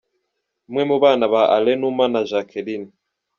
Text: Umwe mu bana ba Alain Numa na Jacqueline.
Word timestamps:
Umwe 0.67 0.83
mu 0.89 0.95
bana 1.03 1.25
ba 1.33 1.41
Alain 1.55 1.77
Numa 1.79 2.05
na 2.13 2.21
Jacqueline. 2.29 2.89